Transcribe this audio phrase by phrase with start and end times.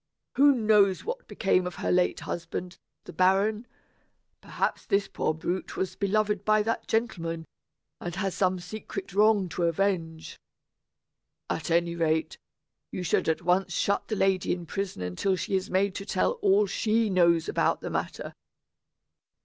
[0.33, 3.67] Who knows what became of her late husband, the baron?
[4.41, 7.45] Perhaps this poor brute was beloved by that gentleman,
[7.99, 10.39] and has some secret wrong to avenge.
[11.51, 12.39] At any rate,
[12.89, 16.31] you should at once shut the lady in prison until she is made to tell
[16.41, 18.33] all she knows about the matter.